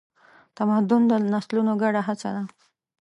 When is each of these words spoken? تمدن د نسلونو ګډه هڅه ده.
تمدن 0.57 1.01
د 1.07 1.11
نسلونو 1.33 1.73
ګډه 1.81 2.01
هڅه 2.07 2.29
ده. 2.35 2.43